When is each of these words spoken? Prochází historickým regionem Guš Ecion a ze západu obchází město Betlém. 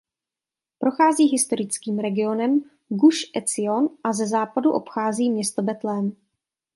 Prochází 0.79 1.23
historickým 1.23 1.99
regionem 1.99 2.61
Guš 2.89 3.25
Ecion 3.35 3.89
a 4.03 4.13
ze 4.13 4.27
západu 4.27 4.71
obchází 4.71 5.31
město 5.31 5.61
Betlém. 5.63 6.15